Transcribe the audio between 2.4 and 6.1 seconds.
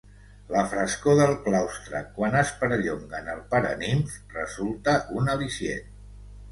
es perllonga en el paranimf, resulta un al·licient.